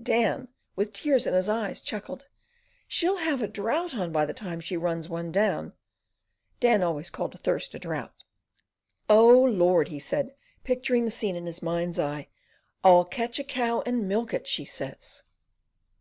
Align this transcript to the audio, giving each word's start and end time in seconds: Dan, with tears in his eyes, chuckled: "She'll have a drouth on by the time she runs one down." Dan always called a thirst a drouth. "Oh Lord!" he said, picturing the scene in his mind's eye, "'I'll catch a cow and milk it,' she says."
Dan, 0.00 0.46
with 0.76 0.92
tears 0.92 1.26
in 1.26 1.34
his 1.34 1.48
eyes, 1.48 1.80
chuckled: 1.80 2.28
"She'll 2.86 3.16
have 3.16 3.42
a 3.42 3.48
drouth 3.48 3.92
on 3.98 4.12
by 4.12 4.24
the 4.24 4.32
time 4.32 4.60
she 4.60 4.76
runs 4.76 5.08
one 5.08 5.32
down." 5.32 5.72
Dan 6.60 6.84
always 6.84 7.10
called 7.10 7.34
a 7.34 7.38
thirst 7.38 7.74
a 7.74 7.78
drouth. 7.80 8.22
"Oh 9.08 9.32
Lord!" 9.42 9.88
he 9.88 9.98
said, 9.98 10.36
picturing 10.62 11.04
the 11.06 11.10
scene 11.10 11.34
in 11.34 11.46
his 11.46 11.60
mind's 11.60 11.98
eye, 11.98 12.28
"'I'll 12.84 13.04
catch 13.04 13.40
a 13.40 13.42
cow 13.44 13.82
and 13.84 14.06
milk 14.06 14.32
it,' 14.32 14.46
she 14.46 14.64
says." 14.64 15.24